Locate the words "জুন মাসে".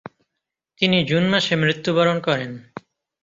1.03-1.53